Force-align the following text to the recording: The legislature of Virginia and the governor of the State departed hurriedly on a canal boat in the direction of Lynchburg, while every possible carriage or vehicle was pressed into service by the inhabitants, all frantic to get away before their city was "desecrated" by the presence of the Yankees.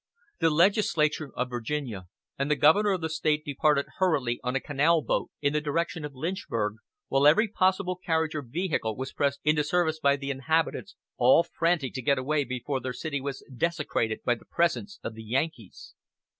The 0.39 0.49
legislature 0.49 1.29
of 1.35 1.51
Virginia 1.51 2.07
and 2.35 2.49
the 2.49 2.55
governor 2.55 2.89
of 2.93 3.01
the 3.01 3.07
State 3.09 3.45
departed 3.45 3.85
hurriedly 3.99 4.39
on 4.43 4.55
a 4.55 4.59
canal 4.59 5.03
boat 5.03 5.29
in 5.43 5.53
the 5.53 5.61
direction 5.61 6.03
of 6.03 6.15
Lynchburg, 6.15 6.77
while 7.09 7.27
every 7.27 7.47
possible 7.47 7.97
carriage 7.97 8.33
or 8.33 8.41
vehicle 8.41 8.95
was 8.97 9.13
pressed 9.13 9.41
into 9.43 9.63
service 9.63 9.99
by 9.99 10.15
the 10.15 10.31
inhabitants, 10.31 10.95
all 11.17 11.43
frantic 11.43 11.93
to 11.93 12.01
get 12.01 12.17
away 12.17 12.43
before 12.45 12.79
their 12.79 12.93
city 12.93 13.21
was 13.21 13.45
"desecrated" 13.55 14.21
by 14.25 14.33
the 14.33 14.45
presence 14.45 14.99
of 15.03 15.13
the 15.13 15.23
Yankees. 15.23 15.93